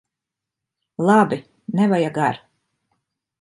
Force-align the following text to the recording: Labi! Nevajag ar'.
Labi! 1.09 1.39
Nevajag 1.81 2.17
ar'. 2.25 2.41